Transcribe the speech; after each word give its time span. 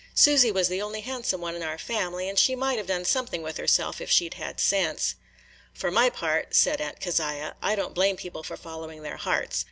Susy 0.15 0.51
was 0.51 0.67
the 0.67 0.81
only 0.81 1.01
handsome 1.01 1.41
one 1.41 1.53
in 1.55 1.61
our 1.61 1.77
family, 1.77 2.27
and 2.27 2.39
she 2.39 2.55
might 2.55 2.79
have 2.79 2.87
done 2.87 3.05
something 3.05 3.43
with 3.43 3.57
herself 3.57 4.01
if 4.01 4.09
she 4.09 4.27
'd 4.27 4.33
had 4.33 4.59
sense." 4.59 5.13
"For 5.75 5.91
my 5.91 6.09
part," 6.09 6.55
said 6.55 6.81
Aunt 6.81 6.99
Keziah, 6.99 7.55
"I 7.61 7.75
can't 7.75 7.93
blame 7.93 8.17
people 8.17 8.41
for 8.41 8.57
following 8.57 9.03
their 9.03 9.17
hearts. 9.17 9.59